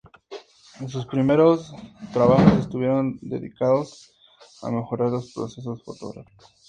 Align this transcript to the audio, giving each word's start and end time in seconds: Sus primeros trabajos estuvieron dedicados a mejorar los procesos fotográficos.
Sus 0.89 1.05
primeros 1.05 1.75
trabajos 2.11 2.61
estuvieron 2.61 3.19
dedicados 3.21 4.11
a 4.63 4.71
mejorar 4.71 5.11
los 5.11 5.31
procesos 5.31 5.83
fotográficos. 5.83 6.55